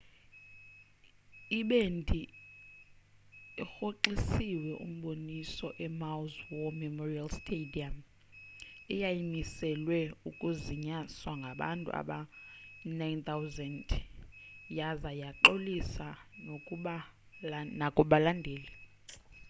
ibhendi 1.59 2.21
irhoxisile 3.61 4.71
umboniso 4.85 5.67
emaui's 5.85 6.37
war 6.49 6.71
memorial 6.83 7.29
stadium 7.39 7.95
eyayimiselwe 8.93 9.99
ukuzinyaswa 10.29 11.31
ngabantu 11.41 11.89
abangama-9,000 12.01 13.89
yaza 14.77 15.11
yaxolisa 15.21 16.07
nakubalandeli 17.79 18.71